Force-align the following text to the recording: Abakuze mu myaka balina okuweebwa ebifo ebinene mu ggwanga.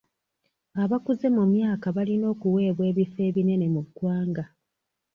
Abakuze 0.83 1.25
mu 1.35 1.43
myaka 1.53 1.85
balina 1.95 2.25
okuweebwa 2.33 2.83
ebifo 2.91 3.19
ebinene 3.29 3.65
mu 3.73 3.81
ggwanga. 3.85 4.43